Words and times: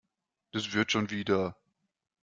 Das 0.51 0.73
wird 0.73 0.91
schon 0.91 1.11
wieder. 1.11 1.55